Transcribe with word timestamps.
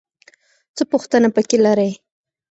څه 0.75 0.83
پوښتنه 0.91 1.27
پکې 1.35 1.57
لرې؟ 1.65 1.91